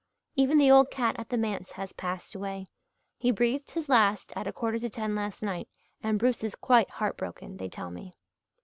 [0.35, 2.65] Even the old cat at the manse has passed away.
[3.19, 5.69] He breathed his last at a quarter to ten last night
[6.01, 8.17] and Bruce is quite heart broken, they tell me."